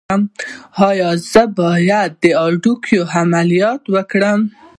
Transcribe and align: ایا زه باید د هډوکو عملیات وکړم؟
ایا 0.87 1.09
زه 1.31 1.43
باید 1.59 2.11
د 2.23 2.25
هډوکو 2.41 2.97
عملیات 3.19 3.83
وکړم؟ 3.95 4.39